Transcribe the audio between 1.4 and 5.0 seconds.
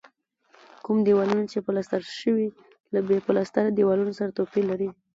چې پلستر شوي له بې پلستره دیوالونو سره توپیر لري.